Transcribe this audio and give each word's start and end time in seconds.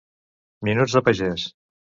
Minuts 0.69 0.97
de 0.99 1.03
pagès. 1.11 1.47